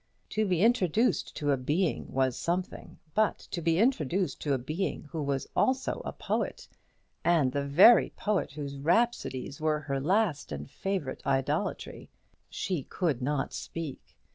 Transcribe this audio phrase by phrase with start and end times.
[0.29, 5.03] To be introduced to a Being was something, but to be introduced to a Being
[5.11, 6.67] who was also a poet,
[7.23, 12.09] and the very poet whose rhapsodies were her last and favourite idolatry!
[12.49, 14.17] She could not speak.